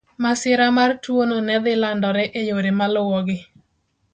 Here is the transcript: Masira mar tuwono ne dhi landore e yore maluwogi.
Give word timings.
Masira 0.23 0.67
mar 0.77 0.91
tuwono 1.03 1.35
ne 1.47 1.55
dhi 1.63 1.73
landore 1.81 2.23
e 2.39 2.41
yore 2.49 2.71
maluwogi. 2.79 3.37